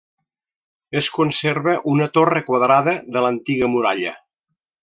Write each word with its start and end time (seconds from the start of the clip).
Es 1.01 1.09
conserva 1.17 1.75
una 1.93 2.09
torre 2.17 2.43
quadrada 2.49 2.97
de 3.17 3.27
l'antiga 3.27 3.73
muralla. 3.75 4.19